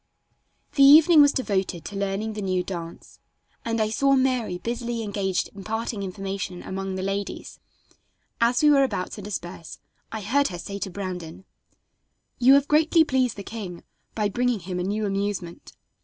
The 0.73 0.81
evening 0.83 1.21
was 1.21 1.31
devoted 1.31 1.85
to 1.85 1.95
learning 1.95 2.33
the 2.33 2.41
new 2.41 2.63
dance, 2.63 3.19
and 3.63 3.79
I 3.79 3.89
saw 3.91 4.15
Mary 4.15 4.57
busily 4.57 5.03
engaged 5.03 5.51
imparting 5.53 6.01
information 6.01 6.63
among 6.63 6.95
the 6.95 7.03
ladies. 7.03 7.59
As 8.41 8.63
we 8.63 8.71
were 8.71 8.81
about 8.83 9.11
to 9.11 9.21
disperse 9.21 9.77
I 10.11 10.21
heard 10.21 10.47
her 10.47 10.57
say 10.57 10.79
to 10.79 10.89
Brandon: 10.89 11.45
"You 12.39 12.55
have 12.55 12.67
greatly 12.67 13.03
pleased 13.03 13.37
the 13.37 13.43
king 13.43 13.83
by 14.15 14.27
bringing 14.27 14.61
him 14.61 14.79
a 14.79 14.83
new 14.83 15.05
amusement. 15.05 15.73